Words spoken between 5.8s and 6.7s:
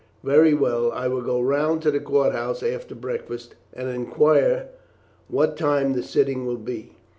the sitting will